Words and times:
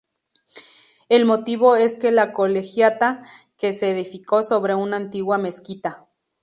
El 1.09 1.25
motivo 1.27 1.75
es 1.75 1.97
que 1.99 2.11
la 2.11 2.33
Colegiata 2.33 3.23
que 3.55 3.71
se 3.71 3.91
edificó 3.91 4.41
sobre 4.41 4.73
una 4.73 4.97
antigua 4.97 5.37
mezquita. 5.37 6.07